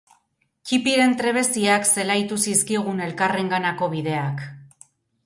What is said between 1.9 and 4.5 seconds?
zelaitu zizkigun elkarrenganako bideak.